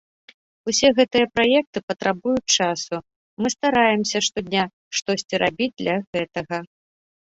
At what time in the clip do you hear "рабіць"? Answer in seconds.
5.49-5.75